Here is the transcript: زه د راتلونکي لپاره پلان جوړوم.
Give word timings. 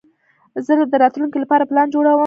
زه 0.65 0.73
د 0.91 0.93
راتلونکي 1.03 1.37
لپاره 1.43 1.67
پلان 1.69 1.87
جوړوم. 1.93 2.19